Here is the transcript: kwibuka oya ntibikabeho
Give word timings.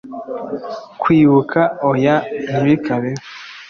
kwibuka 1.01 1.59
oya 1.89 2.15
ntibikabeho 2.49 3.21